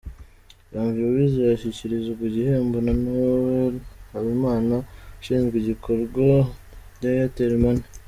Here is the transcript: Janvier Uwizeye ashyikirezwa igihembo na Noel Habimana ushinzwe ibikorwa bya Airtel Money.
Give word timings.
Janvier 0.71 1.05
Uwizeye 1.09 1.51
ashyikirezwa 1.55 2.21
igihembo 2.29 2.77
na 2.85 2.93
Noel 3.03 3.75
Habimana 4.11 4.75
ushinzwe 5.19 5.55
ibikorwa 5.61 6.25
bya 6.95 7.09
Airtel 7.17 7.53
Money. 7.63 7.85